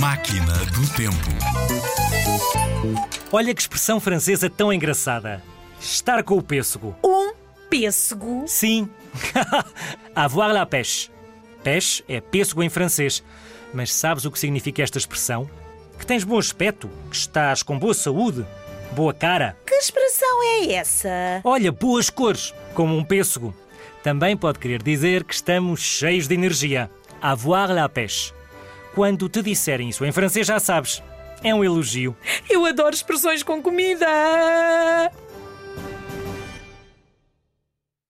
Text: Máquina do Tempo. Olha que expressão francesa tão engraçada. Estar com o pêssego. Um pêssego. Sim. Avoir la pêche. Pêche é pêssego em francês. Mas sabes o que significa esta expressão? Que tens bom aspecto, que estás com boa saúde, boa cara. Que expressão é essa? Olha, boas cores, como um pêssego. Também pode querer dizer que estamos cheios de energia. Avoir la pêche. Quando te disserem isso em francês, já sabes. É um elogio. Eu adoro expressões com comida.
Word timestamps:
Máquina 0.00 0.54
do 0.64 0.88
Tempo. 0.96 1.28
Olha 3.30 3.54
que 3.54 3.60
expressão 3.60 4.00
francesa 4.00 4.48
tão 4.48 4.72
engraçada. 4.72 5.42
Estar 5.78 6.22
com 6.22 6.38
o 6.38 6.42
pêssego. 6.42 6.96
Um 7.04 7.34
pêssego. 7.68 8.44
Sim. 8.46 8.88
Avoir 10.16 10.54
la 10.54 10.64
pêche. 10.64 11.10
Pêche 11.62 12.02
é 12.08 12.18
pêssego 12.18 12.62
em 12.62 12.70
francês. 12.70 13.22
Mas 13.74 13.92
sabes 13.92 14.24
o 14.24 14.30
que 14.30 14.38
significa 14.38 14.82
esta 14.82 14.96
expressão? 14.96 15.50
Que 15.98 16.06
tens 16.06 16.24
bom 16.24 16.38
aspecto, 16.38 16.88
que 17.10 17.16
estás 17.16 17.62
com 17.62 17.78
boa 17.78 17.92
saúde, 17.92 18.46
boa 18.92 19.12
cara. 19.12 19.54
Que 19.66 19.74
expressão 19.74 20.42
é 20.42 20.72
essa? 20.72 21.42
Olha, 21.44 21.70
boas 21.70 22.08
cores, 22.08 22.54
como 22.72 22.96
um 22.96 23.04
pêssego. 23.04 23.54
Também 24.02 24.34
pode 24.34 24.60
querer 24.60 24.82
dizer 24.82 25.24
que 25.24 25.34
estamos 25.34 25.82
cheios 25.82 26.26
de 26.26 26.34
energia. 26.34 26.90
Avoir 27.20 27.70
la 27.70 27.86
pêche. 27.86 28.32
Quando 28.94 29.28
te 29.28 29.42
disserem 29.42 29.88
isso 29.88 30.04
em 30.04 30.12
francês, 30.12 30.46
já 30.46 30.58
sabes. 30.58 31.02
É 31.42 31.54
um 31.54 31.64
elogio. 31.64 32.16
Eu 32.48 32.66
adoro 32.66 32.94
expressões 32.94 33.42
com 33.42 33.62
comida. 33.62 34.06